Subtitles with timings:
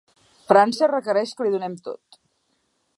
[0.51, 2.21] França requereix que li donem tot.